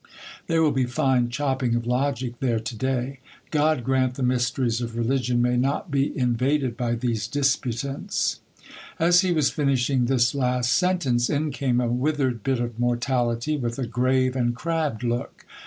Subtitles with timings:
[0.47, 3.19] There will be fine chopping of logic there to day!
[3.51, 8.39] God grant the mysteries of religion may not be invaded by these disputants.
[8.97, 13.77] As he was finishing this last sentence, in came a withered bit of mortality, with
[13.77, 15.45] a grave and crabbed look.